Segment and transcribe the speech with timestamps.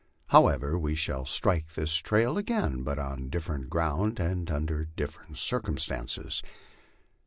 [0.29, 6.41] However, we shall strike this trail again, but on different ground and under different circumstances.